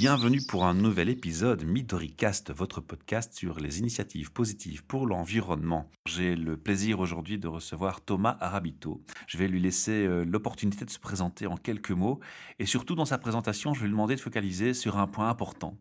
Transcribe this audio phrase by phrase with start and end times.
[0.00, 5.90] bienvenue pour un nouvel épisode Midoricast, votre podcast sur les initiatives positives pour l'environnement.
[6.06, 9.04] J'ai le plaisir aujourd'hui de recevoir Thomas Arabito.
[9.26, 12.18] Je vais lui laisser euh, l'opportunité de se présenter en quelques mots
[12.58, 15.76] et surtout dans sa présentation, je vais lui demander de focaliser sur un point important.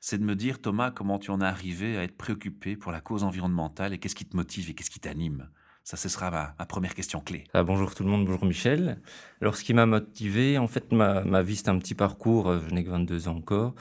[0.00, 3.00] C'est de me dire, Thomas, comment tu en es arrivé à être préoccupé pour la
[3.00, 5.48] cause environnementale et qu'est-ce qui te motive et qu'est-ce qui t'anime?
[5.86, 7.44] Ça, ce sera ma, première question clé.
[7.54, 8.98] Ah, bonjour tout le monde, bonjour Michel.
[9.40, 12.60] Alors, ce qui m'a motivé, en fait, ma, ma vie, c'est un petit parcours, euh,
[12.68, 13.72] je n'ai que 22 ans encore.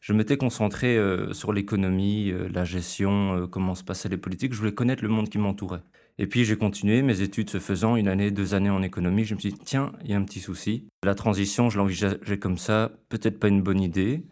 [0.00, 4.52] Je m'étais concentré euh, sur l'économie, euh, la gestion, comment se passaient les politiques.
[4.52, 5.82] Je voulais connaître le monde qui m'entourait.
[6.18, 9.24] Et puis j'ai continué mes études se faisant, une année, deux années en économie.
[9.24, 10.86] Je me suis dit, tiens, il y a un petit souci.
[11.02, 14.22] La transition, je l'envisageais comme ça, peut-être pas une bonne idée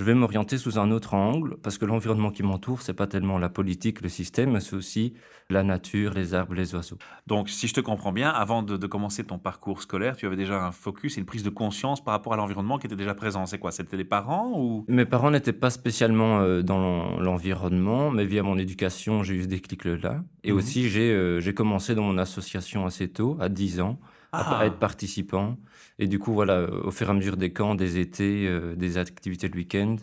[0.00, 3.36] je vais m'orienter sous un autre angle parce que l'environnement qui m'entoure, c'est pas tellement
[3.36, 5.12] la politique, le système, mais c'est aussi
[5.50, 6.96] la nature, les arbres, les oiseaux.
[7.26, 10.64] Donc, si je te comprends bien, avant de, commencer ton parcours scolaire, tu avais déjà
[10.64, 13.44] un focus et une prise de conscience par rapport à l'environnement qui était déjà présent.
[13.44, 14.86] C'est quoi C'était les parents ou?
[14.88, 19.48] Mes parents n'étaient pas spécialement euh, dans l'environnement, mais via mon éducation, j'ai eu ce
[19.48, 20.24] déclic-là.
[20.44, 20.56] Et mhm.
[20.56, 23.98] aussi, euh, j'ai commencé dans mon association assez tôt, à 10 ans
[24.32, 24.66] à ah.
[24.66, 25.56] être participant.
[25.98, 28.98] Et du coup, voilà, au fur et à mesure des camps, des étés, euh, des
[28.98, 29.96] activités de week-end,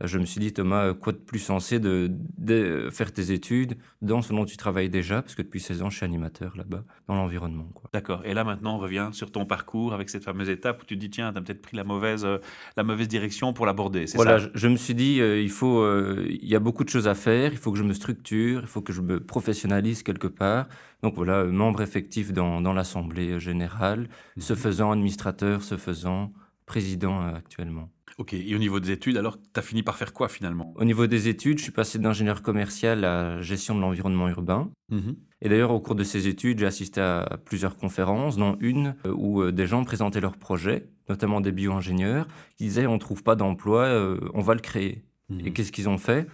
[0.00, 4.20] je me suis dit, Thomas, quoi de plus sensé de, de, faire tes études dans
[4.22, 7.14] ce dont tu travailles déjà, parce que depuis 16 ans, je suis animateur là-bas, dans
[7.14, 7.68] l'environnement.
[7.92, 8.22] D'accord.
[8.24, 11.00] Et là, maintenant, on revient sur ton parcours avec cette fameuse étape où tu te
[11.00, 12.38] dis, tiens, tu as peut-être pris la mauvaise, euh,
[12.76, 14.06] la mauvaise direction pour l'aborder.
[14.14, 14.46] Voilà, ça?
[14.54, 15.86] je, je, me suis dit, euh, il faut,
[16.26, 18.66] il y a beaucoup de choses à faire, il faut que je me structure, il
[18.66, 20.66] faut que je me professionnalise quelque part.
[21.02, 24.42] Donc voilà, euh, membre effectif dans, dans l'Assemblée générale, mhm.
[24.42, 26.32] se faisant administrateur, se faisant
[26.66, 27.90] président euh, actuellement.
[28.18, 30.74] Ok, et au niveau des études, alors, tu as fini par faire quoi finalement?
[30.76, 34.70] Au niveau des études, je suis passé d'ingénieur commercial à gestion de l'environnement urbain.
[34.90, 35.16] Mhm.
[35.40, 39.14] Et d'ailleurs, au cours de ces études, j'ai assisté à plusieurs conférences, dont une euh,
[39.16, 43.34] où des gens présentaient leurs projets, notamment des bio-ingénieurs, qui disaient on ne trouve pas
[43.34, 43.88] d'emploi,
[44.34, 45.04] on va le créer.
[45.30, 45.52] Et mhm.
[45.52, 46.28] qu'est-ce qu'ils ont fait?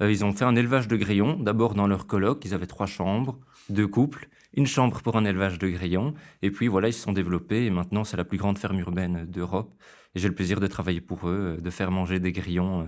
[0.00, 3.38] Ils ont fait un élevage de grillons, d'abord dans leur colloque, ils avaient trois chambres,
[3.68, 6.14] deux couples, une chambre pour un élevage de grillons.
[6.42, 9.26] Et puis voilà, ils se sont développés et maintenant c'est la plus grande ferme urbaine
[9.26, 9.72] d'Europe.
[10.14, 12.84] Et j'ai le plaisir de travailler pour eux, euh, de faire manger des grillons euh,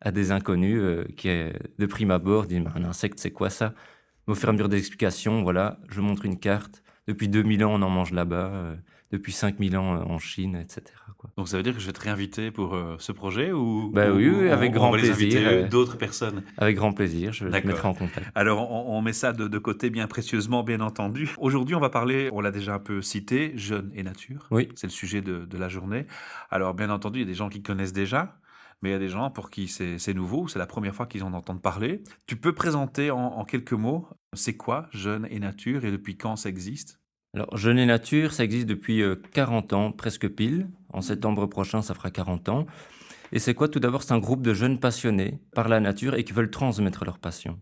[0.00, 3.74] à des inconnus euh, qui, de prime abord, disent un insecte, c'est quoi ça?
[4.26, 6.82] Au fur et à mesure des explications, voilà, je montre une carte.
[7.08, 8.76] Depuis 2000 ans, on en mange là-bas
[9.12, 10.82] depuis 5000 ans euh, en Chine, etc.
[11.18, 11.30] Quoi.
[11.36, 14.10] Donc ça veut dire que je vais te réinviter pour euh, ce projet ou, bah,
[14.10, 15.40] oui, avec grand plaisir.
[15.44, 18.26] Euh, d'autres personnes Avec grand plaisir, je te mettrai en contact.
[18.34, 21.34] Alors on, met ça de, côté bien précieusement, bien entendu.
[21.38, 24.46] Aujourd'hui, on va parler, on l'a déjà un peu cité, jeunes et nature.
[24.50, 24.68] Oui.
[24.74, 26.06] C'est le sujet de, la journée.
[26.50, 28.38] Alors bien entendu, il y a des gens qui connaissent déjà,
[28.80, 31.22] mais il y a des gens pour qui c'est nouveau, c'est la première fois qu'ils
[31.22, 32.02] en entendent parler.
[32.26, 36.36] Tu peux présenter en, en quelques mots, c'est quoi Jeunes et Nature et depuis quand
[36.36, 37.01] ça existe?
[37.34, 40.68] Alors, Jeunes et Nature, ça existe depuis 40 euh, ans, presque pile.
[40.92, 42.66] En septembre prochain, ça fera 40 ans.
[43.32, 46.24] Et c'est quoi Tout d'abord, c'est un groupe de jeunes passionnés par la nature et
[46.24, 47.58] qui veulent transmettre leur passion.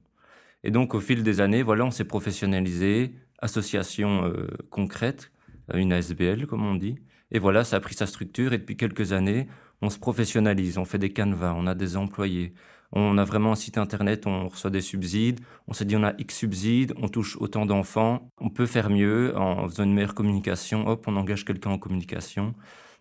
[0.65, 5.31] Et donc, au fil des années, voilà, on s'est professionnalisé, association euh, concrète,
[5.73, 6.97] euh, une ASBL, comme on dit.
[7.31, 8.53] Et voilà, ça a pris sa structure.
[8.53, 9.47] Et depuis quelques années,
[9.83, 12.55] on se professionnalise, on fait des canevas, on a des employés,
[12.93, 15.41] on a vraiment un site internet, on reçoit des subsides.
[15.69, 19.37] On s'est dit on a X subsides, on touche autant d'enfants, on peut faire mieux
[19.37, 20.89] en faisant une meilleure communication.
[20.89, 22.55] Hop, on engage quelqu'un en communication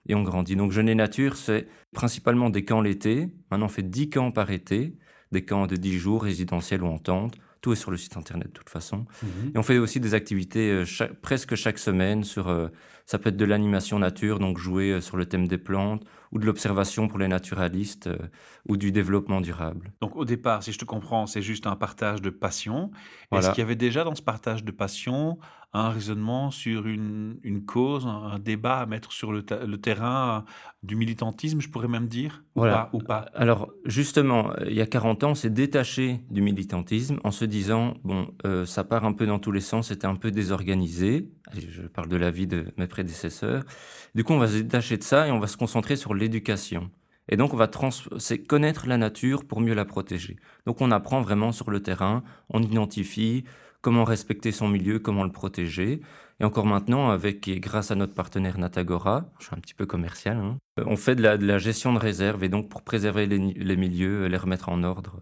[0.08, 0.56] et on grandit.
[0.56, 3.30] Donc Jeune et Nature, c'est principalement des camps l'été.
[3.50, 4.96] Maintenant, on fait 10 camps par été,
[5.32, 7.36] des camps de 10 jours, résidentiels ou en tente.
[7.62, 9.06] Tout est sur le site internet de toute façon.
[9.22, 9.52] Mhm.
[9.54, 10.86] Et on fait aussi des activités euh,
[11.22, 12.70] presque chaque semaine sur euh,
[13.06, 16.40] ça peut être de l'animation nature, donc jouer euh, sur le thème des plantes, ou
[16.40, 18.18] de l'observation pour les naturalistes, euh,
[18.68, 19.94] ou du développement durable.
[20.02, 22.92] Donc au départ, si je te comprends, c'est juste un partage de passion.
[23.32, 25.38] Est-ce qu'il y avait déjà dans ce partage de passion
[25.72, 30.44] un raisonnement sur une, une cause, un, débat à mettre sur le, terrain
[30.82, 33.28] du militantisme, je pourrais même dire ou, pas, ou pas?
[33.36, 37.94] Alors justement, il y a 40 ans, on s'est détaché du militantisme en se disant,
[38.04, 41.30] bon, euh, ça part un peu dans tous les sens, c'était un peu désorganisé.
[41.54, 43.64] Je parle de la vie de mes prédécesseurs.
[44.16, 46.92] Du coup, on va se détacher de ça et on va se concentrer sur l'éducation.
[47.30, 47.70] Et donc, on va
[48.18, 50.38] c'est connaître la nature pour mieux la protéger.
[50.66, 53.44] Donc, on apprend vraiment sur le terrain, on identifie
[53.82, 56.02] comment respecter son milieu, comment le protéger.
[56.40, 59.86] Et encore maintenant, avec et grâce à notre partenaire Natagora, je suis un petit peu
[59.86, 63.76] commercial, hein, on fait de la, gestion de réserve et donc pour préserver les, les
[63.76, 65.22] milieux, les remettre en ordre,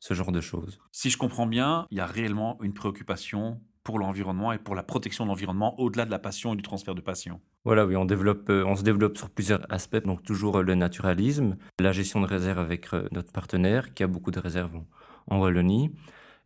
[0.00, 0.80] ce genre de choses.
[0.90, 4.84] Si je comprends bien, il y a réellement une préoccupation pour l'environnement et pour la
[4.84, 7.40] protection de l'environnement au-delà de la passion et du transfert de passion.
[7.64, 11.56] Voilà, oui, on, euh, on se développe sur plusieurs aspects, donc toujours euh, le naturalisme,
[11.80, 14.80] la gestion de réserves avec euh, notre partenaire qui a beaucoup de réserves
[15.26, 15.90] en, Wallonie.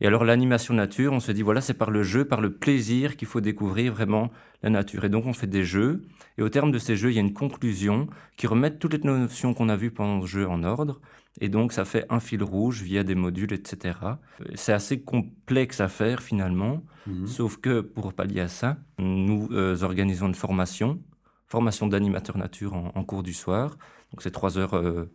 [0.05, 3.17] Et alors l'animation nature, on se dit voilà, c'est par le jeu, par le plaisir
[3.17, 4.31] qu'il faut découvrir vraiment
[4.63, 5.07] la nature.
[5.07, 6.03] Et donc on fait des jeux,
[6.37, 8.07] et au terme de ces jeux, il y a une conclusion
[8.37, 11.01] qui remet toutes les notions qu'on a vues pendant le jeu en ordre.
[11.41, 13.95] Et donc ça fait un fil rouge via des modules, etc.
[14.55, 17.27] C'est assez complexe à faire finalement, Mhm.
[17.27, 21.01] sauf que pour pallier à ça, nous euh, organisons une formation,
[21.47, 23.79] formation d'animateur nature en, en cours du soir.
[24.13, 25.11] Donc c'est trois heures euh,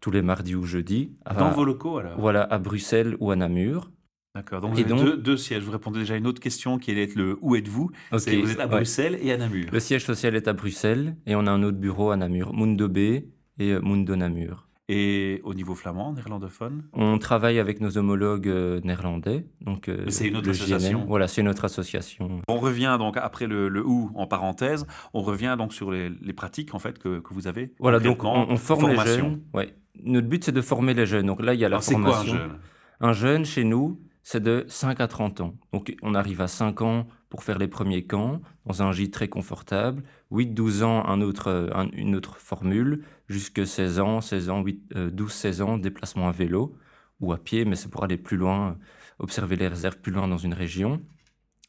[0.00, 1.12] tous les mardis ou jeudis.
[1.38, 2.18] Dans à- vos locaux alors?
[2.18, 3.90] Voilà, à Bruxelles ou à Namur.
[4.34, 4.62] D'accord.
[4.62, 5.62] Donc vous Et avez donc- deux, deux sièges.
[5.62, 7.90] Vous répondez déjà à une autre question qui allait être le où êtes-vous?
[8.12, 8.70] Vous êtes à ouais.
[8.70, 9.66] Bruxelles et à Namur.
[9.70, 12.88] Le siège social est à Bruxelles et on a un autre bureau à Namur, Mundo
[12.88, 13.24] B et
[13.60, 14.68] euh, Mundo Namur.
[14.88, 16.84] Et au niveau flamand, néerlandophone?
[16.94, 19.46] On travaille avec nos homologues euh, néerlandais.
[19.60, 21.04] Donc, euh, c'est une autre association.
[21.06, 22.40] Voilà, c'est une autre association.
[22.48, 26.32] On revient donc après le, le ou en parenthèse, on revient donc sur les, les
[26.32, 27.72] pratiques en fait que, que vous avez.
[27.80, 29.24] Voilà, donc on, on forme les formation.
[29.30, 29.40] jeunes.
[29.54, 29.74] Ouais.
[30.04, 31.26] Notre but, c'est de former les jeunes.
[31.26, 32.34] Donc là, il y a la Alors c'est quoi un formation.
[32.34, 32.52] jeune?
[33.00, 35.54] Un jeune, chez nous, c'est de 5 à 30 ans.
[35.72, 39.28] Donc on arrive à 5 ans pour faire les premiers camps, dans un gîte très
[39.28, 40.02] confortable.
[40.30, 43.04] 8-12 ans, un autre, euh, un- une autre formule.
[43.28, 44.62] Jusque 16 ans, 16 ans,
[44.94, 46.76] 12-16 ans, déplacement à vélo
[47.20, 48.74] ou à pied, mais c'est pour aller plus loin, euh,
[49.18, 51.00] observer les réserves plus loin dans une région.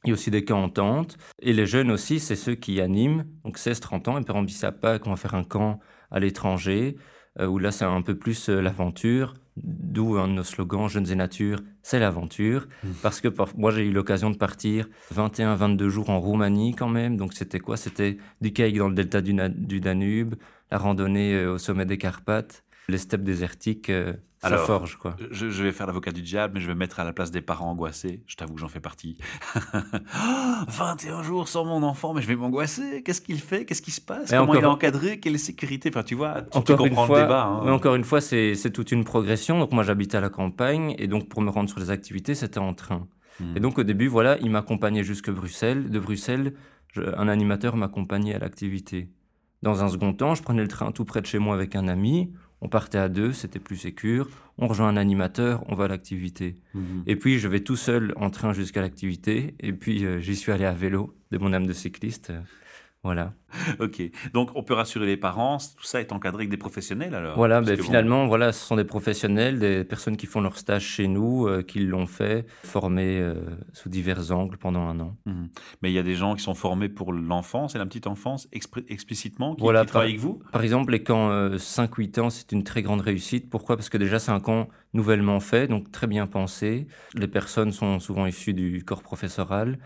[0.05, 1.17] Il y a aussi des camps en tente.
[1.41, 3.25] Et les jeunes aussi, c'est ceux qui animent.
[3.45, 5.79] Donc 16-30 ans, et par exemple, à Pâques, on va faire un camp
[6.11, 6.97] à l'étranger,
[7.39, 9.33] euh, où là, c'est un peu plus euh, l'aventure.
[9.55, 12.67] D'où un de nos slogans, Jeunes et Nature, c'est l'aventure.
[12.83, 12.87] Mm.
[13.03, 17.17] Parce que par- moi, j'ai eu l'occasion de partir 21-22 jours en Roumanie quand même.
[17.17, 17.77] Donc c'était quoi?
[17.77, 20.35] C'était du kayak dans le delta du, Na- du Danube,
[20.71, 25.15] la randonnée euh, au sommet des Carpates, les steppes désertiques, euh, ça Alors, forge quoi.
[25.31, 27.31] je, je vais faire l'avocat du diable, mais je vais me mettre à la place
[27.31, 28.23] des parents angoissés.
[28.27, 29.17] Je t'avoue que j'en fais partie.
[30.67, 33.03] 21 jours sans mon enfant, mais je vais m'angoisser.
[33.03, 33.65] Qu'est-ce qu'il fait?
[33.65, 34.29] Qu'est-ce qui se passe?
[34.31, 35.19] Comment il est encadré?
[35.19, 35.89] Quelle est sécurité?
[35.89, 37.45] Enfin, tu vois, tu, tu encore une comprends fois, le débat.
[37.45, 37.61] hein.
[37.65, 39.59] mais encore une fois, c'est toute une progression.
[39.59, 42.59] Donc moi, j'habite à la campagne et donc pour me rendre sur les activités, c'était
[42.59, 43.07] en train.
[43.39, 43.55] Hmm.
[43.57, 45.89] Et donc au début, voilà, il m'accompagnait jusque Bruxelles.
[45.89, 46.53] De Bruxelles,
[46.93, 49.09] je- un animateur m'accompagnait à l'activité.
[49.61, 51.87] Dans un second temps, je prenais le train tout près de chez moi avec un
[51.87, 52.31] ami.
[52.63, 54.29] On partait à deux, c'était plus sécure.
[54.57, 56.55] On rejoint un animateur, on va à l'activité.
[56.73, 57.03] Mhm.
[57.07, 59.53] Et puis je vais tout seul en train jusqu'à l'activité.
[59.59, 62.31] Et puis euh, j'y suis allé à vélo de mon âme de cycliste.
[63.03, 63.33] Voilà.
[63.79, 64.01] Ok.
[64.33, 65.57] Donc, on peut rassurer les parents.
[65.57, 67.35] Tout ça est encadré avec des professionnels alors?
[67.35, 70.83] Voilà, ben, bon, finalement, voilà, ce sont des professionnels, des personnes qui font leur stage
[70.83, 73.35] chez nous, euh, qui l'ont fait, formés euh,
[73.73, 75.17] sous divers angles pendant un an.
[75.25, 75.49] Mhm.
[75.81, 78.47] Mais il y a des gens qui sont formés pour l'enfance et la petite enfance
[78.51, 80.41] explicitement, qui, Voilà, qui travaillent avec vous?
[80.51, 83.49] Par exemple, les camps euh, 5-8 ans, c'est une très grande réussite.
[83.49, 83.75] Pourquoi?
[83.75, 86.87] Parce que déjà, c'est un camp nouvellement fait, donc très bien pensé.
[87.15, 89.79] Les personnes sont souvent issues du corps professoral,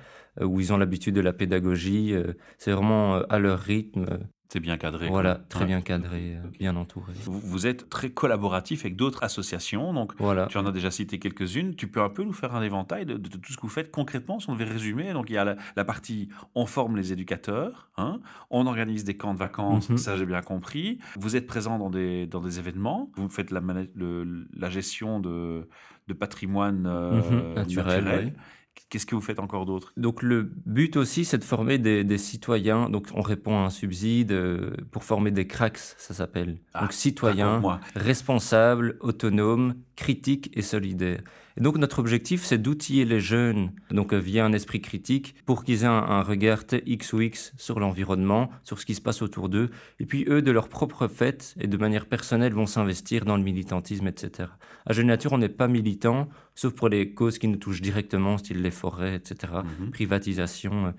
[0.45, 2.13] où ils ont l'habitude de la pédagogie.
[2.13, 4.05] euh, c'est vraiment euh, à leur rythme.
[4.09, 4.17] euh,
[4.49, 5.09] C'est bien cadré.
[5.09, 5.43] voilà, quoi.
[5.49, 5.65] très Ouais.
[5.67, 7.11] bien cadré, euh, bien entouré.
[7.25, 9.93] Vous, vous êtes très collaboratif avec d'autres associations.
[9.93, 10.45] Donc, Voilà.
[10.47, 11.75] tu en as déjà cité quelques-unes.
[11.75, 13.67] Tu peux un peu nous faire un éventail de, de- de tout ce que vous
[13.67, 15.11] faites concrètement, si on devait résumer.
[15.11, 19.17] Donc, il y a la, la partie on forme les éducateurs, hein, on organise des
[19.17, 19.97] camps de vacances, Mhm.
[19.97, 20.99] ça j'ai bien compris.
[21.19, 25.19] Vous êtes présent dans des, dans des événements, vous faites la, mana- le- la gestion
[25.19, 25.67] de,
[26.07, 28.25] de patrimoine euh, Mhm, naturel, naturel.
[28.27, 28.41] oui.
[28.89, 29.93] Qu'est-ce que vous faites encore d'autre?
[29.97, 32.89] Donc le but aussi, c'est de former des, des citoyens.
[32.89, 36.59] Donc on répond à un subside euh, pour former des cracks, ça s'appelle.
[36.73, 37.61] Ah, Donc citoyens,
[37.95, 41.21] responsables, autonomes, critiques et solidaires.
[41.57, 45.63] Et donc notre objectif, c'est d'outiller les jeunes, donc euh, via un esprit critique, pour
[45.63, 49.21] qu'ils aient un, un regard X ou X sur l'environnement, sur ce qui se passe
[49.23, 53.25] autour d'eux, et puis eux, de leur propre fait et de manière personnelle, vont s'investir
[53.25, 54.49] dans le militantisme, etc.
[54.85, 58.37] À Jeune Nature, on n'est pas militant, sauf pour les causes qui nous touchent directement,
[58.37, 59.89] style les forêts, etc Mhm.
[59.91, 60.91] privatisation, euh,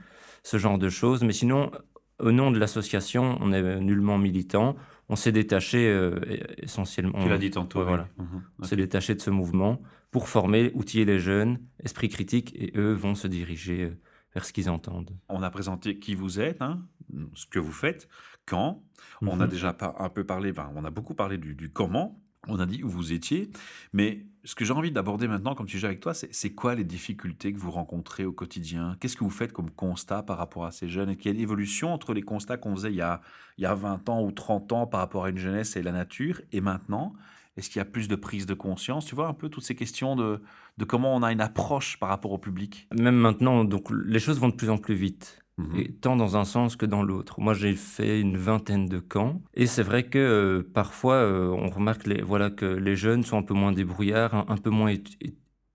[0.43, 1.23] ce genre de choses.
[1.23, 1.71] Mais sinon,
[2.19, 4.75] au nom de l'association, on n'est nullement militant.
[5.09, 6.19] On s'est détaché euh,
[6.59, 7.19] essentiellement.
[7.23, 7.79] Tu l'as dit tantôt.
[7.79, 7.89] Ouais, oui.
[7.91, 8.09] voilà.
[8.19, 8.43] Mhm.
[8.61, 12.93] On s'est détaché de ce mouvement pour former, outiller les jeunes, esprit critique, et eux
[12.93, 14.01] vont se diriger euh,
[14.35, 15.17] vers ce qu'ils entendent.
[15.29, 16.87] On a présenté qui vous êtes, hein,
[17.35, 18.09] ce que vous faites,
[18.47, 18.83] quand.
[19.23, 19.51] On a Mhm.
[19.51, 22.23] déjà un peu parlé, on a beaucoup parlé du, du comment.
[22.47, 23.51] On a dit où vous étiez.
[23.93, 26.85] Mais ce que j'ai envie d'aborder maintenant comme sujet avec toi, c'est c'est quoi les
[26.85, 28.97] difficultés que vous rencontrez au quotidien?
[29.01, 31.11] Qu'est-ce que vous faites comme constat par rapport à ces jeunes?
[31.11, 33.21] Et quelle évolution entre les constats qu'on faisait il y, a,
[33.59, 35.93] il y a 20 ans ou 30 ans par rapport à une jeunesse et la
[35.93, 37.13] nature et maintenant?
[37.59, 39.75] Est-ce qu'il y a plus de prise de conscience Tu vois un peu toutes ces
[39.75, 40.41] questions de,
[40.79, 42.89] de comment on a une approche par rapport au public?
[42.99, 45.41] Même maintenant, donc les choses vont de plus en plus vite.
[45.59, 45.77] Mhm.
[45.77, 47.41] et tant dans un sens que dans l'autre.
[47.41, 51.69] Moi, j'ai fait une vingtaine de camps, et c'est vrai que euh, parfois, euh, on
[51.69, 54.93] remarque les, voilà, que les jeunes sont un peu moins débrouillards, un, un peu moins
[54.93, 55.19] out-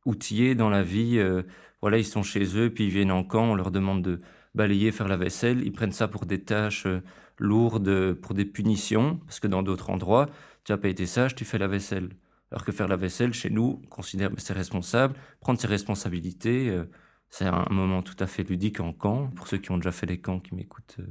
[0.05, 1.17] outillés dans la vie.
[1.19, 1.43] euh,
[1.81, 4.21] voilà, ils sont chez eux, puis ils viennent en camp, on leur demande de
[4.55, 5.61] balayer, faire la vaisselle.
[5.65, 6.87] Ils prennent ça pour des tâches
[7.37, 10.27] lourdes, pour des punitions, parce que dans d'autres endroits,
[10.63, 12.09] tu n'as pas été sage, tu fais la vaisselle.
[12.51, 15.15] Alors que faire la vaisselle, chez nous, on considère que c'est responsable.
[15.39, 16.85] Prendre ses responsabilités, euh,
[17.29, 19.27] c'est un moment tout à fait ludique en camp.
[19.35, 21.07] Pour ceux qui ont déjà fait les camps, qui m'écoutent, euh,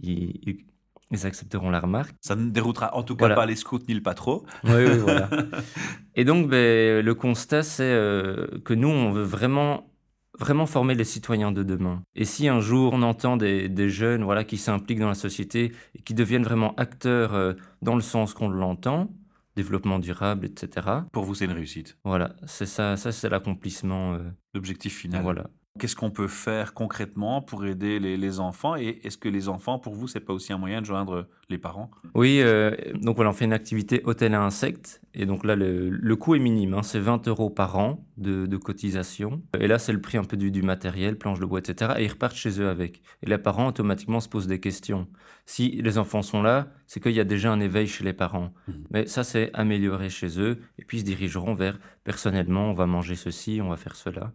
[0.00, 0.66] ils, ils-
[1.10, 2.14] ils accepteront la remarque.
[2.22, 3.34] Ça ne déroutera en tout cas Voilà.
[3.34, 4.44] pas les scouts ni le patron.
[4.64, 5.28] Oui, oui, voilà.
[6.14, 9.91] Et donc, ben, le constat, c'est euh, que nous, on veut vraiment,
[10.38, 12.02] vraiment former les citoyens de demain.
[12.14, 15.72] Et si un jour on entend des, des jeunes voilà, qui s'impliquent dans la société
[15.94, 19.10] et qui deviennent vraiment acteurs euh, dans le sens qu'on l'entend,
[19.56, 21.98] développement durable, etc., Pour vous, c'est une réussite.
[22.04, 24.14] voilà, c'est ça, ça c'est l'accomplissement.
[24.14, 25.22] euh, L'objectif final.
[25.22, 25.50] voilà.
[25.78, 29.78] Qu'est-ce qu'on peut faire concrètement pour aider les, les enfants Et est-ce que les enfants,
[29.78, 31.90] pour vous, c'est pas aussi un moyen de joindre les parents?
[32.14, 35.00] Oui, euh, donc voilà, on fait une activité hôtel à insectes.
[35.14, 38.44] Et donc là, le, le coût est minime, hein, c'est 20 euros par an de,
[38.44, 39.42] de cotisation.
[39.58, 41.92] Et là, c'est le prix un peu du, du matériel, planche de bois, etc.
[41.98, 43.00] Et ils repartent chez eux avec.
[43.22, 45.08] Et les parents, automatiquement, se posent des questions.
[45.46, 48.52] Si les enfants sont là, c'est qu'il y a déjà un éveil chez les parents.
[48.68, 48.84] Mhm.
[48.90, 50.60] Mais ça, c'est amélioré chez eux.
[50.78, 54.32] Et puis, ils se dirigeront vers, personnellement, on va manger ceci, on va faire cela.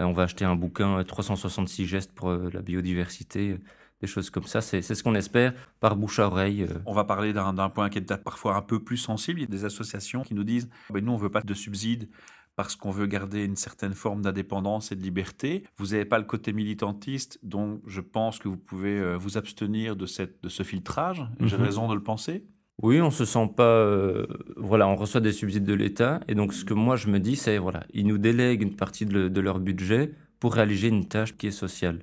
[0.00, 3.58] Euh, on va acheter un bouquin, euh, 366 gestes pour euh, la biodiversité, euh,
[4.00, 4.60] des choses comme ça.
[4.60, 6.62] C'est ce qu'on espère par bouche à oreille.
[6.62, 9.40] euh, On va parler d'un point qui est parfois un peu plus sensible.
[9.40, 12.08] Il y a des associations qui nous disent nous, on veut pas de subsides
[12.54, 15.64] parce qu'on veut garder une certaine forme d'indépendance et de liberté.
[15.76, 19.94] Vous n'avez pas le côté militantiste, donc je pense que vous pouvez euh, vous abstenir
[19.96, 21.24] de, cette, de ce filtrage.
[21.40, 21.62] J'ai Mhm.
[21.64, 22.44] raison de le penser
[22.82, 23.64] Oui, on se sent pas.
[23.64, 26.20] euh, voilà, on reçoit des subsides de l'État.
[26.28, 29.04] Et donc, ce que moi, je me dis, c'est voilà, ils nous délèguent une partie
[29.04, 32.00] de, le- de leur budget pour réaliser une tâche qui est sociale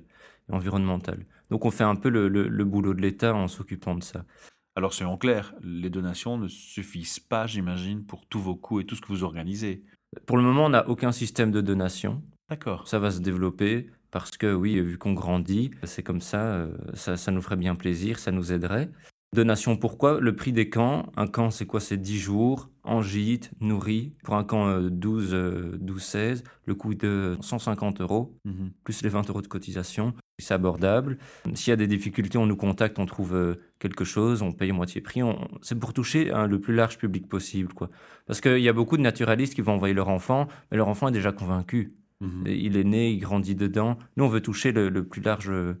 [0.50, 1.24] et environnementale.
[1.50, 4.24] Donc, on fait un peu le, le- le boulot de l'État en s'occupant de ça.
[4.74, 8.94] Alors, soyons clairs, les donations ne suffisent pas, j'imagine, pour tous vos coûts et tout
[8.96, 9.82] ce que vous organisez.
[10.26, 12.22] Pour le moment, on n'a aucun système de donation.
[12.50, 12.86] D'accord.
[12.86, 17.16] Ça va se développer parce que, oui, vu qu'on grandit, c'est comme ça, euh, ça,
[17.16, 18.90] ça nous ferait bien plaisir, ça nous aiderait.
[19.36, 21.12] Donation, pourquoi Le prix des camps?
[21.16, 21.78] Un camp, c'est quoi?
[21.78, 24.14] C'est 10 jours, en gîte, nourri.
[24.24, 28.70] Pour un camp euh, 12, euh, 12-16, le coût est de 150 euros, Mhm.
[28.82, 30.14] plus les 20 euros de cotisation.
[30.38, 31.18] C'est abordable.
[31.54, 34.72] S'il y a des difficultés, on nous contacte, on trouve euh, quelque chose, on paye
[34.72, 35.22] moitié prix.
[35.22, 35.48] On...
[35.60, 37.74] C'est pour toucher hein, le plus large public possible.
[37.74, 37.90] Quoi.
[38.26, 41.08] Parce qu'il y a beaucoup de naturalistes qui vont envoyer leur enfant, mais leur enfant
[41.08, 41.92] est déjà convaincu.
[42.22, 42.44] Mhm.
[42.46, 43.98] Il est né, il grandit dedans.
[44.16, 45.74] Nous, on veut toucher le, le plus large euh,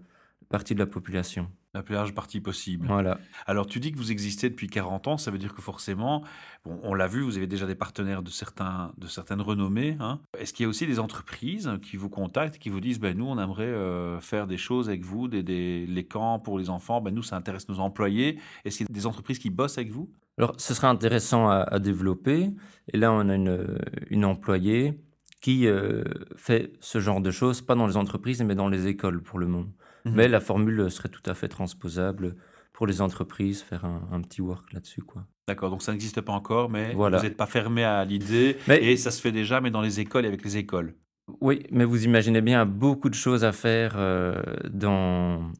[0.50, 1.48] partie de la population.
[1.76, 2.86] La plus large partie possible.
[2.86, 3.18] Voilà.
[3.44, 6.24] Alors, tu dis que vous existez depuis 40 ans, ça veut dire que forcément,
[6.64, 9.98] bon, on l'a vu, vous avez déjà des partenaires de, certains, de certaines renommées.
[10.00, 10.20] hein.
[10.38, 13.26] Est-ce qu'il y a aussi des entreprises qui vous contactent, qui vous disent, ben, nous,
[13.26, 17.02] on aimerait euh, faire des choses avec vous, des, des- les camps pour les enfants,
[17.02, 18.38] ben, nous, ça intéresse nos employés.
[18.64, 20.10] Est-ce qu'il y a des entreprises qui bossent avec vous?
[20.38, 22.52] Alors, ce serait intéressant à, à développer.
[22.90, 23.78] Et là, on a une,
[24.08, 24.98] une employée
[25.42, 26.02] qui euh,
[26.36, 29.46] fait ce genre de choses, pas dans les entreprises, mais dans les écoles pour le
[29.46, 29.68] moment.
[30.06, 30.14] Mhm.
[30.14, 32.36] Mais la formule serait tout à fait transposable
[32.72, 35.02] pour les entreprises, faire un, un petit work là-dessus.
[35.02, 35.26] quoi.
[35.48, 37.18] D'accord, donc ça n'existe pas encore, mais Voilà.
[37.18, 40.00] vous n'êtes pas fermé à l'idée, Mais- et ça se fait déjà, mais dans les
[40.00, 40.94] écoles et avec les écoles.
[41.40, 45.50] Oui, mais vous imaginez bien, beaucoup de choses à faire euh, dans,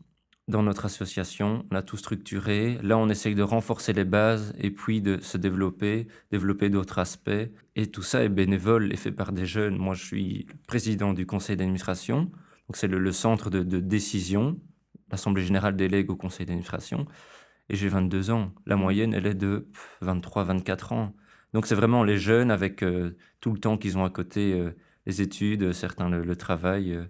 [0.47, 1.65] dans notre association.
[1.73, 2.79] On a tout structuré.
[2.83, 7.31] Là, on essaye de renforcer les bases et puis de se développer, développer d'autres aspects.
[7.75, 9.77] Et tout ça est bénévole et fait par des jeunes.
[9.77, 12.31] Moi, je suis président du conseil d'administration.
[12.69, 14.59] Donc, c'est le, le centre de, de décision.
[15.11, 17.07] L'Assemblée générale délègue au conseil d'administration.
[17.69, 18.53] Et j'ai 22 ans.
[18.67, 19.69] La moyenne, elle est de
[20.01, 21.15] 23, 24 ans.
[21.53, 24.53] Donc, c'est vraiment les jeunes avec euh, tout le temps qu'ils ont à côté.
[24.53, 24.71] euh,
[25.07, 26.93] les études, certains le, le travail.
[26.93, 27.05] euh.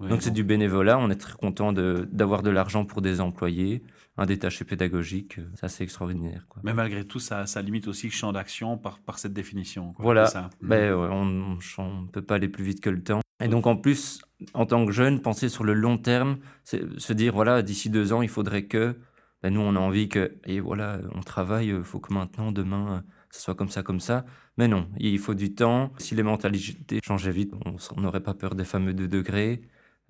[0.00, 3.82] Oui, Donc c'est du bénévolat, on est très content d'avoir de, l'argent pour des employés,
[4.16, 6.46] un détaché pédagogique, euh, c'est assez extraordinaire.
[6.48, 6.62] Quoi.
[6.64, 9.92] Mais malgré tout, ça, ça limite aussi le champ d'action par, par cette définition.
[9.92, 10.02] quoi.
[10.02, 10.26] Voilà.
[10.26, 10.50] Ça.
[10.62, 13.20] Ben, ouais, on ne peut pas aller plus vite que le temps.
[13.40, 14.22] Et donc en plus,
[14.54, 18.22] en tant que jeune, penser sur le long terme, se dire, voilà, d'ici deux ans,
[18.22, 18.96] il faudrait que,
[19.42, 22.96] ben, nous on a envie que, et voilà, on travaille, il faut que maintenant, demain,
[22.96, 23.00] euh,
[23.30, 24.24] ce soit comme ça, comme ça.
[24.56, 25.92] Mais non, il faut du temps.
[25.98, 29.62] Si les mentalités changeaient vite, on n'aurait pas peur des fameux 2 degrés.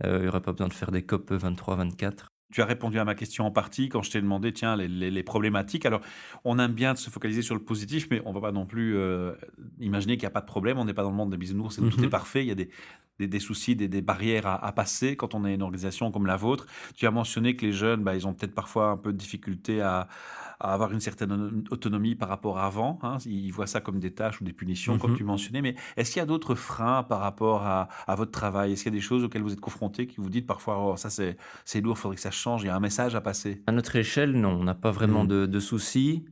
[0.04, 2.33] Euh, il n'y aurait pas besoin de faire des COP 23, 24.
[2.54, 5.10] Tu as répondu à ma question en partie quand je t'ai demandé, tiens, les, les-
[5.10, 5.86] les problématiques.
[5.86, 6.00] Alors,
[6.44, 8.96] on aime bien se focaliser sur le positif, mais on ne va pas non plus
[8.96, 9.32] euh,
[9.80, 10.78] imaginer qu'il n'y a pas de problème.
[10.78, 12.04] On n'est pas dans le monde des bisounours, et tout Mhm.
[12.04, 12.42] est parfait.
[12.44, 12.70] Il y a des,
[13.18, 16.26] des, des soucis, des, des barrières à, à passer quand on est une organisation comme
[16.26, 16.66] la vôtre.
[16.94, 19.80] Tu as mentionné que les jeunes, bah, ils ont peut-être parfois un peu de difficulté
[19.80, 20.06] à,
[20.53, 22.98] à avoir une certaine autonomie par rapport à avant.
[23.02, 23.18] hein.
[23.26, 25.16] Ils voient ça comme des tâches ou des punitions, comme Mhm.
[25.18, 25.62] tu mentionnais.
[25.62, 28.72] Mais est-ce qu'il y a d'autres freins par rapport à, à votre travail?
[28.72, 30.96] Est-ce qu'il y a des choses auxquelles vous êtes confrontés qui vous dites parfois, oh,
[30.96, 33.62] ça c'est lourd, il faudrait que ça change, il y a un message à passer?
[33.66, 35.28] À notre échelle, non, on n'a pas vraiment Mhm.
[35.28, 36.24] de, de soucis.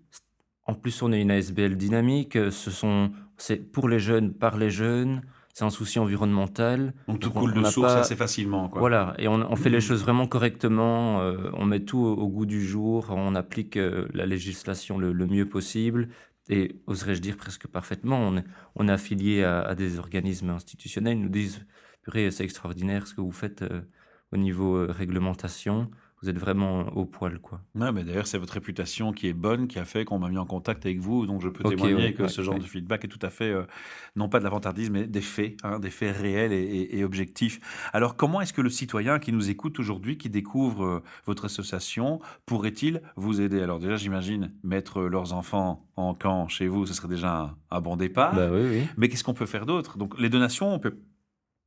[0.66, 2.34] En plus, on est une ASBL dynamique.
[2.50, 5.22] Ce sont, c'est pour les jeunes, par les jeunes.
[5.54, 6.94] C'est un souci environnemental.
[7.08, 8.68] Donc tout on- coule on de source pas- assez facilement.
[8.70, 8.80] Quoi.
[8.80, 9.82] Voilà, et on, on fait les Mhm.
[9.82, 11.20] choses vraiment correctement.
[11.20, 13.06] euh, on met tout au, au goût du jour.
[13.10, 16.08] On applique euh, la législation le, le mieux possible.
[16.48, 18.18] et oserais-je dire presque parfaitement.
[18.18, 18.44] On est,
[18.74, 21.64] on est affilié à, des organismes institutionnels, ils nous disent,
[22.02, 23.82] purée, c'est extraordinaire ce que vous faites euh,
[24.32, 25.88] au niveau réglementation
[26.22, 27.60] vous êtes vraiment au poil, quoi.
[27.74, 30.38] Ouais, mais d'ailleurs, c'est votre réputation qui est bonne qui a fait qu'on m'a mis
[30.38, 31.26] en contact avec vous.
[31.26, 33.64] Donc, je peux témoigner que ce genre de feedback est tout à fait, euh,
[34.14, 37.58] non pas de l'avantardisme, mais des faits, hein, des faits réels et, objectifs.
[37.92, 42.20] Alors, comment est-ce que le citoyen qui nous écoute aujourd'hui, qui découvre euh, votre association,
[42.46, 43.60] pourrait-il vous aider?
[43.60, 47.96] Alors, déjà, j'imagine mettre leurs enfants en camp chez vous, ce serait déjà un, bon
[47.96, 48.34] départ.
[48.34, 48.82] Bah, oui, oui.
[48.96, 49.98] Mais qu'est-ce qu'on peut faire d'autre?
[49.98, 50.96] Donc, les donations, on peut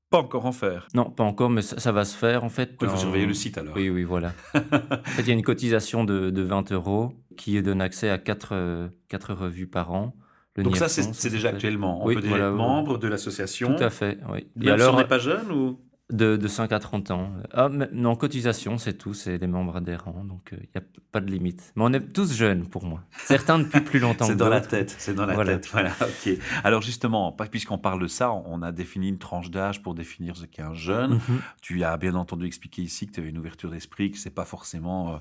[0.10, 0.88] pas encore en faire.
[0.94, 2.78] Non, pas encore, mais ça, va se faire en fait.
[2.82, 3.76] Il faut surveiller le site alors.
[3.76, 4.34] Oui, oui, voilà.
[4.54, 8.18] en fait, il y a une cotisation de, de, 20 euros qui donne accès à
[8.18, 8.90] 4, euh,
[9.30, 10.16] revues par an.
[10.58, 12.02] Donc ça, c'est déjà actuellement.
[12.04, 13.76] On peut déjà être membre de l'association.
[13.76, 14.48] Tout à fait, oui.
[14.62, 15.80] Et alors, si on n'est pas jeune ou
[16.12, 17.32] de, de 5 à 30 ans.
[17.52, 21.20] Ah, non, cotisation, c'est tout, c'est les membres adhérents, donc il euh, n'y a pas
[21.20, 21.74] de limite.
[21.76, 23.02] Mais on est tous jeunes pour moi.
[23.18, 24.26] Certains depuis plus longtemps.
[24.28, 25.68] c'est dans la tête, c'est dans la tête.
[25.72, 26.34] Voilà, ok.
[26.64, 30.46] Alors justement, puisqu'on parle de ça, on a défini une tranche d'âge pour définir ce
[30.46, 31.16] qu'est un jeune.
[31.16, 31.42] Mhm.
[31.62, 34.46] Tu as bien entendu expliqué ici que tu avais une ouverture d'esprit, que c'est pas
[34.46, 35.16] forcément.
[35.16, 35.18] Euh,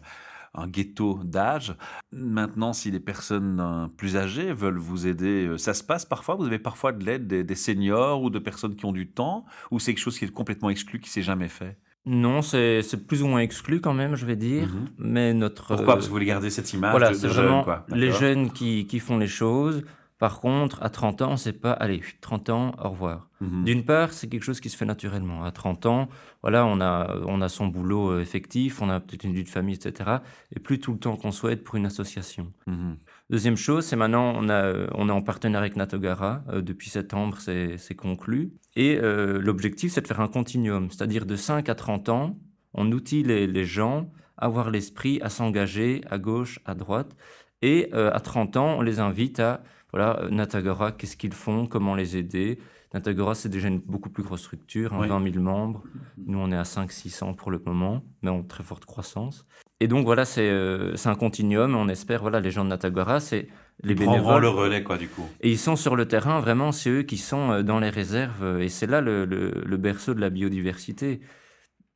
[0.54, 1.74] un ghetto d'âge.
[2.12, 6.36] Maintenant, si les personnes euh, plus âgées veulent vous aider, euh, ça se passe parfois?
[6.36, 9.44] Vous avez parfois de l'aide des, seniors ou de personnes qui ont du temps?
[9.70, 11.78] Ou c'est quelque chose qui est complètement exclu, qui s'est jamais fait?
[12.06, 14.68] Non, c'est plus ou moins exclu quand même, je vais dire.
[14.68, 14.88] Mhm.
[14.98, 15.68] Mais notre.
[15.68, 15.94] Pourquoi?
[15.94, 19.16] Parce que vous voulez garder cette image voilà, de, jeunes, Les jeunes qui, qui, font
[19.16, 19.84] les choses.
[20.18, 23.28] Par contre, à 30 ans, c'est pas, allez, 30 ans, au revoir.
[23.40, 23.64] Mhm.
[23.64, 25.44] D'une part, c'est quelque chose qui se fait naturellement.
[25.44, 26.08] À 30 ans,
[26.42, 29.48] voilà, on a, on a son boulot euh, effectif, on a peut-être une vie de
[29.48, 30.18] famille, etc.
[30.54, 32.52] Et plus tout le temps qu'on souhaite pour une association.
[32.68, 32.96] Mhm.
[33.28, 36.44] Deuxième chose, c'est maintenant, on, a, on est en partenariat avec Natogara.
[36.48, 38.52] Euh, depuis septembre, c'est conclu.
[38.76, 40.90] Et euh, l'objectif, c'est de faire un continuum.
[40.90, 42.38] C'est-à-dire de 5 à 30 ans,
[42.72, 47.16] on outille les, les gens à avoir l'esprit à s'engager à gauche, à droite.
[47.62, 49.62] Et à 30 ans, on les invite à
[49.94, 52.58] voilà, euh, Natagora, qu'est-ce qu'ils font, comment les aider?
[52.94, 55.84] Natagora, c'est déjà une beaucoup plus grosse structure, 20 hein, 000 membres.
[56.26, 59.46] Nous, on est à 500-600 pour le moment, mais en très forte croissance.
[59.78, 61.76] Et donc, voilà, c'est euh, un continuum.
[61.76, 63.46] On espère, voilà, les gens de Natagora, c'est
[63.84, 64.42] les bénévoles.
[64.42, 65.28] le relais, quoi, du coup.
[65.40, 68.60] Et ils sont sur le terrain, vraiment, c'est eux qui sont euh, dans les réserves.
[68.60, 71.20] Et c'est là le, le, berceau de la biodiversité.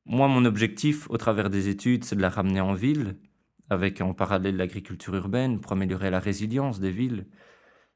[0.07, 3.17] Moi, mon objectif, au travers des études, c'est de la ramener en ville,
[3.71, 7.27] avec en parallèle l'agriculture urbaine, pour améliorer la résilience des villes.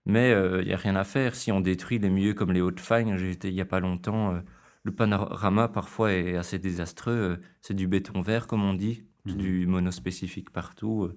[0.04, 1.34] Mais il euh, n'y a rien à faire.
[1.34, 4.34] Si on détruit les milieux comme les Hautes-Fagnes, j'ai été il n'y a pas longtemps,
[4.34, 4.40] euh,
[4.82, 7.12] le panorama parfois est assez désastreux.
[7.12, 11.08] Euh, c'est du béton vert, comme on dit, mmh du monospécifique partout,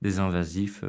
[0.00, 0.84] des invasifs.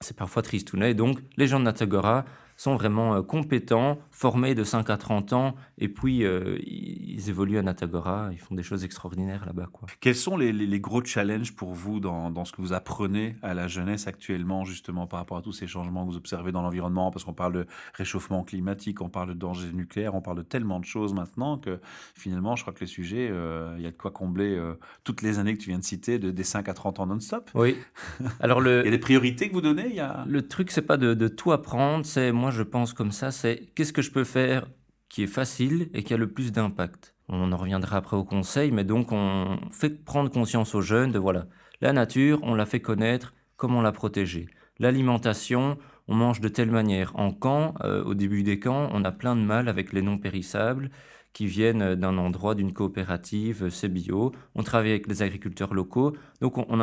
[0.00, 0.94] c'est parfois tristounet.
[0.94, 2.24] Donc, les gens de Natagora
[2.60, 7.56] sont vraiment euh, compétents, formés de 5 à 30 ans, et puis euh, ils évoluent
[7.56, 9.68] à Natagora, ils font des choses extraordinaires là-bas.
[9.72, 9.88] Quoi.
[10.00, 13.54] Quels sont les, les, gros challenges pour vous dans, dans, ce que vous apprenez à
[13.54, 17.10] la jeunesse actuellement, justement, par rapport à tous ces changements que vous observez dans l'environnement?
[17.10, 20.80] Parce qu'on parle de réchauffement climatique, on parle de danger nucléaire, on parle de tellement
[20.80, 21.80] de choses maintenant que
[22.14, 24.60] finalement, je crois que les sujets, euh, il y a de quoi combler
[25.02, 27.50] toutes les années que tu viens de citer, de, des 5 à 30 ans non-stop.
[27.54, 27.78] Oui.
[28.40, 28.82] Alors le...
[28.82, 30.26] il y a des priorités que vous donnez il y a...
[30.28, 33.70] Le truc, c'est pas de, de tout apprendre, c'est moi je pense comme ça, c'est
[33.74, 34.66] qu'est-ce que je peux faire
[35.08, 37.14] qui est facile et qui a le plus d'impact?
[37.28, 41.18] On en reviendra après au conseil, mais donc on fait prendre conscience aux jeunes de
[41.18, 41.46] voilà,
[41.80, 44.48] la nature, on la fait connaître, comment la protéger.
[44.78, 47.12] L'alimentation, on mange de telle manière.
[47.16, 50.18] En camp, euh, au début des camps, on a plein de mal avec les non
[50.18, 50.90] périssables
[51.32, 54.32] qui viennent d'un endroit, d'une coopérative, c'est bio.
[54.56, 56.16] On travaille avec les agriculteurs locaux.
[56.40, 56.80] Donc on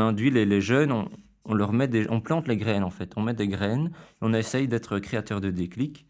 [0.00, 1.08] induit les, les jeunes, on,
[1.48, 4.32] on leur met des, on plante les graines en fait, on met des graines, on
[4.32, 6.06] essaye d'être créateur de déclic,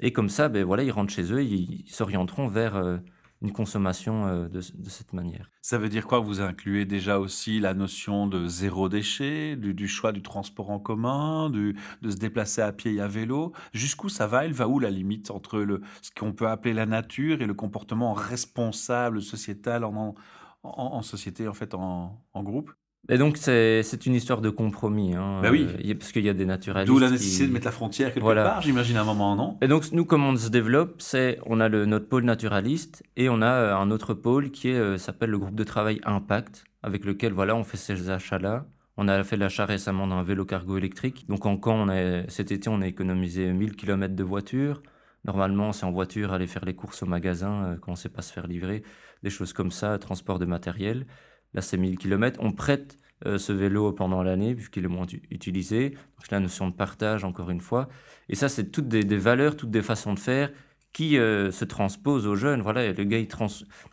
[0.00, 2.96] et comme ça, ben voilà, ils rentrent chez eux, ils s'orienteront vers euh,
[3.42, 5.50] une consommation euh, de, cette manière.
[5.60, 6.20] Ça veut dire quoi?
[6.20, 11.50] Vous incluez déjà aussi la notion de zéro déchet, du, choix du transport en commun,
[11.50, 13.52] de se déplacer à pied et à vélo?
[13.72, 14.46] Jusqu'où ça va?
[14.46, 18.14] Elle va où la limite entre ce qu'on peut appeler la nature et le comportement
[18.14, 22.72] responsable sociétal en, société, en fait, en groupe?
[23.08, 25.14] Et donc, c'est une histoire de compromis.
[25.14, 25.66] Hein, bah oui.
[25.84, 26.92] Euh, parce qu'il y a des naturalistes.
[26.92, 29.58] D'où la nécessité de mettre la frontière quelque part, j'imagine, à un moment, non?
[29.62, 33.28] Et donc, nous, comment on se développe, c'est on a le, notre pôle naturaliste et
[33.28, 37.04] on a euh, un autre pôle qui euh, s'appelle le groupe de travail Impact, avec
[37.04, 38.66] lequel voilà, on fait ces achats-là.
[38.96, 41.26] On a fait l'achat récemment d'un vélo cargo électrique.
[41.28, 44.82] Donc, en camp, on a, cet été, on a économisé 1000 km de voiture.
[45.24, 48.22] Normalement, c'est en voiture, aller faire les courses au magasin quand on ne sait pas
[48.22, 48.82] se faire livrer,
[49.22, 51.06] des choses comme ça, transport de matériel.
[51.54, 52.38] Là, c'est 1000 km.
[52.42, 55.90] On prête euh, ce vélo pendant l'année, puisqu'il est moins utilisé.
[55.90, 57.88] Donc, la notion de partage, encore une fois.
[58.28, 60.50] Et ça, c'est toutes des, valeurs, toutes des façons de faire
[60.92, 62.62] qui euh, se transposent aux jeunes.
[62.62, 63.46] Voilà, le gars, il, trans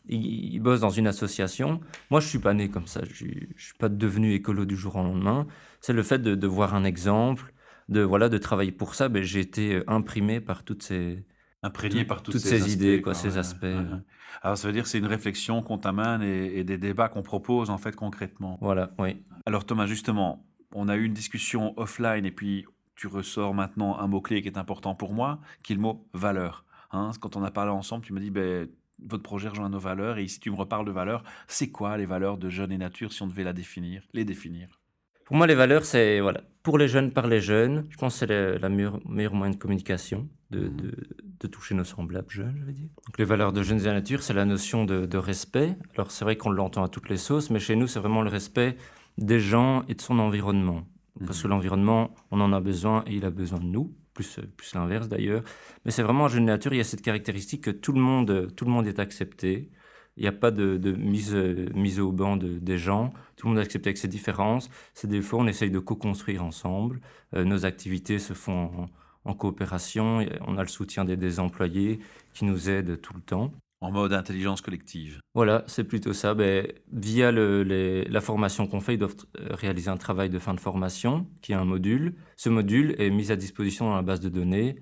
[0.08, 1.82] il, bosse dans une association.
[2.10, 3.02] Moi, je suis pas né comme ça.
[3.12, 5.46] Je ne suis pas devenu écolo du jour au lendemain.
[5.82, 7.54] C'est le fait de, voir un exemple,
[7.90, 11.24] de, voilà, de travailler pour ça, ben, j'ai été imprimé par toutes ces,
[11.62, 13.64] imprégné par toutes, toutes ces, ces idées, quoi, ces aspects.
[13.64, 14.02] ouais, ouais.
[14.42, 17.24] Alors ça veut dire que c'est une réflexion qu'on t'amène et, et des débats qu'on
[17.24, 18.58] propose en fait concrètement.
[18.62, 19.24] Voilà, oui.
[19.46, 24.08] Alors Thomas, justement, on a eu une discussion offline et puis tu ressors maintenant un
[24.08, 26.66] mot-clé qui est important pour moi, qui est le mot valeur.
[26.92, 28.68] Hein, quand on a parlé ensemble, tu me dis, ben,
[29.06, 31.24] votre projet rejoint nos valeurs et ici tu me reparles de valeurs.
[31.48, 34.80] C'est quoi les valeurs de Jeunes et Nature si on devait la définir, les définir?
[35.26, 37.86] Pour moi, les valeurs, c'est voilà, pour les jeunes, par les jeunes.
[37.90, 40.78] Je pense que c'est le meilleur moyen de communication, de, Mhm.
[40.78, 40.94] de,
[41.42, 42.90] de toucher nos semblables jeunes, je veux dire.
[43.06, 45.76] Donc, les valeurs de jeunes et nature, c'est la notion de, de respect.
[45.96, 48.30] Alors, c'est vrai qu'on l'entend à toutes les sauces, mais chez nous, c'est vraiment le
[48.30, 48.78] respect
[49.18, 50.84] des gens et de son environnement.
[51.26, 54.76] Parce que l'environnement, on en a besoin et il a besoin de nous, plus, plus
[54.76, 55.44] l'inverse d'ailleurs.
[55.84, 58.54] Mais c'est vraiment en jeune nature, il y a cette caractéristique que tout le monde,
[58.56, 59.72] tout le monde est accepté.
[60.16, 61.34] Il n'y a pas de, de mise,
[61.76, 63.12] mise au banc de- des gens.
[63.36, 65.40] Tout le monde est accepté avec ses différences, ses défauts.
[65.40, 67.02] On essaye de co-construire ensemble.
[67.36, 68.86] Euh, nos activités se font en,
[69.28, 70.26] en coopération.
[70.48, 72.00] On a le soutien des, des employés
[72.34, 73.52] qui nous aident tout le temps.
[73.80, 75.20] En mode intelligence collective.
[75.36, 76.34] Voilà, c'est plutôt ça.
[76.34, 80.40] Ben, via le- les- la formation qu'on fait, ils doivent euh, réaliser un travail de
[80.40, 82.16] fin de formation, qui est un module.
[82.38, 84.78] Ce module est mis à disposition dans la base de données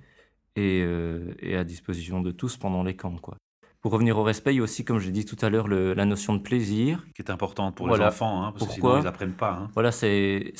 [0.56, 3.18] et, euh, et à disposition de tous pendant les camps.
[3.18, 3.36] Quoi.
[3.82, 6.06] Pour revenir au respect, il y a aussi, comme j'ai dit tout à l'heure, la
[6.06, 7.06] notion de plaisir.
[7.14, 8.06] qui est importante pour Voilà.
[8.06, 9.52] les enfants, hein, parce que Pourquoi sinon ils n'apprennent pas.
[9.62, 9.70] hein.
[9.74, 10.54] Voilà, c'est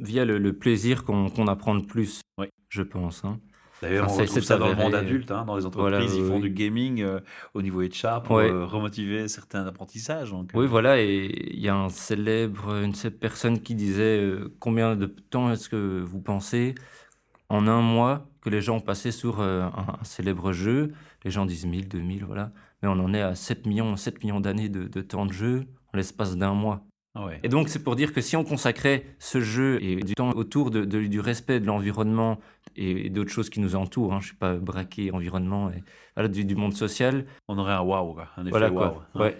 [0.00, 2.46] via le, le plaisir qu'on apprend le plus, Oui.
[2.68, 3.24] je pense.
[3.24, 3.38] hein.
[3.82, 6.04] D'ailleurs, Enfin, on c'est- retrouve ça dans le monde adulte, hein, dans les entreprises, voilà,
[6.04, 6.42] ils oui, font oui.
[6.42, 7.18] du gaming euh,
[7.54, 8.50] au niveau HR pour Ouais.
[8.50, 10.30] euh, remotiver certains apprentissages.
[10.32, 14.18] donc, Oui, euh, voilà, et il y a un célèbre, une célèbre personne qui disait
[14.20, 16.74] euh, combien de temps est-ce que vous pensez
[17.48, 20.92] en un mois que les gens ont passé sur euh, un, un célèbre jeu?
[21.24, 22.52] Les gens disent 1000, 2000, voilà.
[22.82, 25.64] Mais on en est à 7 millions, 7 millions d'années de, de temps de jeu
[25.94, 26.82] en l'espace d'un mois.
[27.14, 27.40] Ah ouais.
[27.42, 30.70] Et donc, c'est pour dire que si on consacrait ce jeu et du temps autour
[30.70, 32.38] de, de- du respect de l'environnement
[32.76, 35.82] et, et d'autres choses qui nous entourent, hein, je ne suis pas braqué environnement, et,
[36.14, 38.94] voilà, du, du monde social, On aurait un waouh, un effet voilà waouh.
[39.14, 39.20] hein.
[39.20, 39.36] Ouais.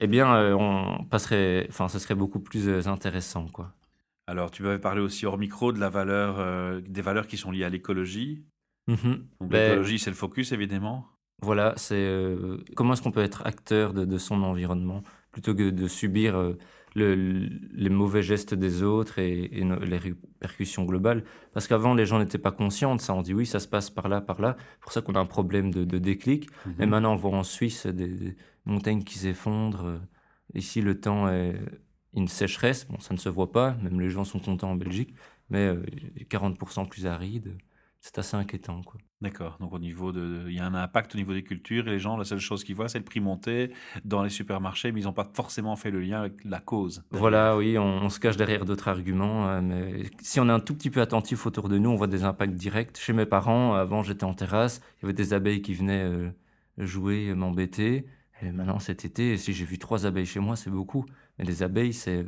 [0.00, 3.72] Eh bien, euh, on passerait, enfin, ce serait beaucoup plus euh, intéressant, quoi.
[4.26, 7.50] Alors, tu m'avais parlé aussi hors micro de la valeur, euh, des valeurs qui sont
[7.50, 8.44] liées à l'écologie.
[8.86, 9.24] Mhm.
[9.40, 11.06] Donc, Ben, l'écologie, c'est le focus, évidemment.
[11.40, 12.12] Voilà, c'est
[12.76, 16.36] comment est-ce qu'on peut être acteur de, de son environnement plutôt que de subir
[16.94, 21.24] le- les mauvais gestes des autres et, et no- les répercussions globales.
[21.52, 23.14] Parce qu'avant, les gens n'étaient pas conscients de ça.
[23.14, 24.56] On dit oui, ça se passe par là, par là.
[24.58, 26.48] C'est pour ça qu'on a un problème de, de déclic.
[26.66, 26.86] Mhm.
[26.86, 29.86] maintenant, on voit en Suisse des, des montagnes qui s'effondrent.
[29.86, 29.98] euh,
[30.54, 31.56] Ici, le temps est
[32.14, 32.86] une sécheresse.
[32.88, 33.76] Bon, ça ne se voit pas.
[33.82, 35.14] Même les gens sont contents en Belgique.
[35.50, 35.82] Mais euh,
[36.30, 37.56] 40% plus aride.
[38.00, 39.00] C'est assez inquiétant, quoi.
[39.20, 39.56] D'accord.
[39.58, 41.98] Donc, au niveau de, il y a un impact au niveau des cultures et les
[41.98, 43.72] gens, la seule chose qu'ils voient, c'est le prix monter
[44.04, 47.02] dans les supermarchés, mais ils n'ont pas forcément fait le lien avec la cause.
[47.10, 49.48] Voilà, oui, on, on se cache derrière d'autres arguments.
[49.48, 52.06] euh, mais si on est un tout petit peu attentif autour de nous, on voit
[52.06, 52.96] des impacts directs.
[52.96, 56.30] Chez mes parents, avant, j'étais en terrasse, il y avait des abeilles qui venaient euh,
[56.78, 58.06] jouer, euh, m'embêter.
[58.42, 61.04] Et maintenant, cet été, si j'ai vu trois abeilles chez moi, c'est beaucoup.
[61.38, 62.24] Mais les abeilles, c'est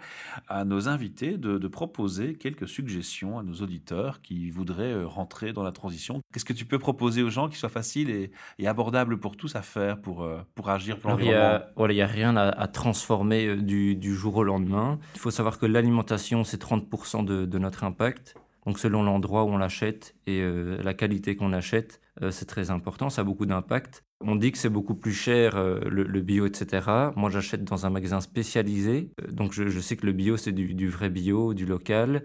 [0.48, 5.52] à nos invités de, de proposer quelques suggestions à nos auditeurs qui voudraient euh, rentrer
[5.52, 6.20] dans la transition.
[6.32, 9.54] Qu'est-ce que tu peux proposer aux gens qui soit facile et, et abordable pour tous
[9.54, 11.64] à faire pour, euh, pour agir pour il n'y l'environnement?
[11.66, 14.98] a, voilà, il y a rien à, à transformer du, du jour au lendemain.
[15.14, 18.36] Il faut savoir que l'alimentation, c'est 30% de, de notre impact.
[18.66, 20.42] Donc selon l'endroit où on l'achète et
[20.82, 24.04] la qualité qu'on achète, c'est très important, ça a beaucoup d'impact.
[24.20, 27.12] On dit que c'est beaucoup plus cher euh, le, le bio, etc.
[27.16, 30.52] Moi, j'achète dans un magasin spécialisé, Euh, donc je, je sais que le bio, c'est
[30.52, 32.24] du, du vrai bio, du local.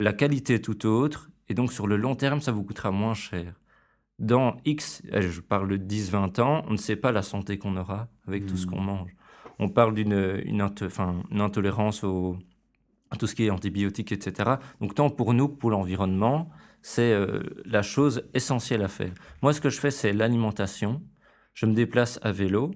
[0.00, 3.14] La qualité est tout autre, et donc sur le long terme, ça vous coûtera moins
[3.14, 3.54] cher.
[4.18, 7.76] Dans X, euh, je parle de 10-20 ans, on ne sait pas la santé qu'on
[7.76, 8.72] aura avec tout ce Mhm.
[8.72, 9.16] qu'on mange.
[9.58, 10.12] On parle d'une
[10.46, 10.68] une,
[11.30, 12.36] une intolérance au,
[13.10, 14.58] à tout ce qui est antibiotiques, etc.
[14.80, 16.48] Donc tant pour nous que pour l'environnement,
[16.86, 19.14] c'est euh, la chose essentielle à faire.
[19.40, 21.02] Moi, ce que je fais, c'est l'alimentation.
[21.54, 22.72] Je me déplace à vélo.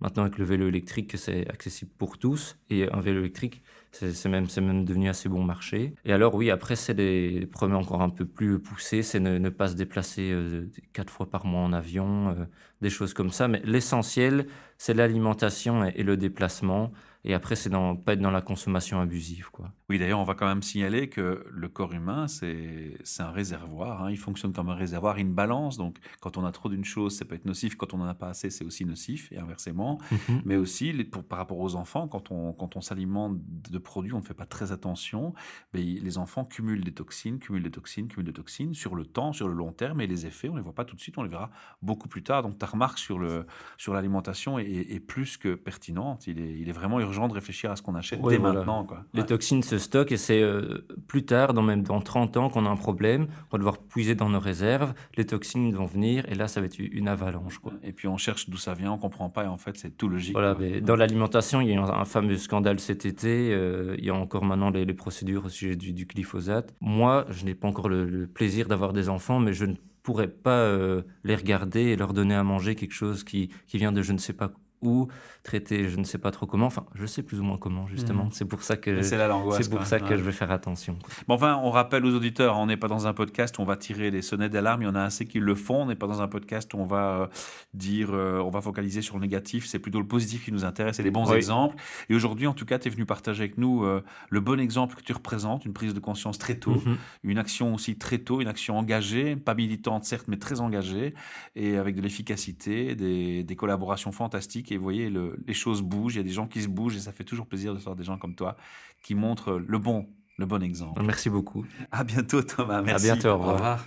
[0.00, 2.58] maintenant avec le vélo électrique, c'est accessible pour tous.
[2.70, 5.94] Et un vélo électrique, c'est même, même devenu assez bon marché.
[6.04, 9.68] Et alors oui, après, c'est des problèmes encore un peu plus poussés, c'est ne, pas
[9.68, 12.44] se déplacer euh, quatre fois par mois en avion, euh,
[12.80, 13.46] des choses comme ça.
[13.46, 16.90] Mais l'essentiel, c'est l'alimentation et, le déplacement.
[17.24, 19.50] Et après, c'est dans, pas être dans la consommation abusive.
[19.52, 19.72] Quoi.
[19.88, 24.02] Oui, d'ailleurs, on va quand même signaler que le corps humain, c'est un réservoir.
[24.02, 24.10] Hein.
[24.10, 25.76] Il fonctionne comme un réservoir, une balance.
[25.76, 27.76] Donc, quand on a trop d'une chose, ça peut être nocif.
[27.76, 30.00] Quand on n'en a pas assez, c'est aussi nocif, et inversement.
[30.10, 30.42] Mhm.
[30.44, 33.38] Mais aussi, pour, par rapport aux enfants, quand on, quand on s'alimente
[33.70, 35.32] de produits, on ne fait pas très attention.
[35.74, 39.32] Mais les enfants cumulent des toxines, cumulent des toxines, cumulent des toxines sur le temps,
[39.32, 40.00] sur le long terme.
[40.00, 41.50] Et les effets, on ne les voit pas tout de suite, on les verra
[41.82, 42.42] beaucoup plus tard.
[42.42, 46.26] Donc, ta remarque sur l'alimentation sur est, est, plus que pertinente.
[46.26, 48.84] Il est, il est vraiment urgent de réfléchir à ce qu'on achète dès maintenant.
[48.84, 49.04] Quoi.
[49.14, 52.66] Les toxines se stockent et c'est euh, plus tard, dans, même dans 30 ans, qu'on
[52.66, 53.28] a un problème.
[53.50, 54.94] On va devoir puiser dans nos réserves.
[55.16, 57.58] Les toxines vont venir et là, ça va être une avalanche.
[57.58, 57.72] Quoi.
[57.82, 60.08] Et puis on cherche d'où ça vient, on comprend pas et en fait, c'est tout
[60.08, 60.32] logique.
[60.32, 63.52] Voilà, mais dans l'alimentation, il y a un, un, fameux scandale cet été.
[63.52, 66.74] Euh, il y a encore maintenant les, procédures au sujet du, glyphosate.
[66.80, 70.58] Moi, je n'ai pas encore le, plaisir d'avoir des enfants, mais je ne pourrais pas
[70.58, 74.12] euh, les regarder et leur donner à manger quelque chose qui, qui vient de je
[74.12, 75.08] ne sais pas ou
[75.42, 76.66] traiter je ne sais pas trop comment.
[76.66, 78.24] Enfin, je sais plus ou moins comment, justement.
[78.24, 78.32] Mhm.
[78.32, 79.16] C'est pour ça que, c'est
[79.60, 80.98] C'est pour ça que je vais faire attention.
[81.28, 83.76] Bon, enfin, on rappelle aux auditeurs, on n'est pas dans un podcast où on va
[83.76, 84.82] tirer des sonnettes d'alarme.
[84.82, 85.82] Il y en a assez qui le font.
[85.82, 87.26] On n'est pas dans un podcast où on va euh,
[87.74, 89.66] dire, euh, on va focaliser sur le négatif.
[89.66, 91.76] C'est plutôt le positif qui nous intéresse et les bons exemples.
[92.08, 94.96] Et aujourd'hui, en tout cas, tu es venu partager avec nous euh, le bon exemple
[94.96, 96.96] que tu représentes, une prise de conscience très tôt, mhm.
[97.24, 101.14] une action aussi très tôt, une action engagée, pas militante certes, mais très engagée,
[101.54, 105.10] et avec de l'efficacité, des, des collaborations fantastiques et vous voyez,
[105.46, 107.46] les choses bougent, il y a des gens qui se bougent et ça fait toujours
[107.46, 108.56] plaisir de voir des gens comme toi
[109.02, 110.08] qui montrent le bon,
[110.38, 111.02] le bon exemple.
[111.02, 111.64] Merci beaucoup.
[111.90, 113.10] À bientôt Thomas, merci.
[113.10, 113.86] À bientôt, au revoir.